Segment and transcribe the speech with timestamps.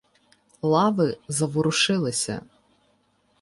[0.61, 2.41] Лави заворушилися.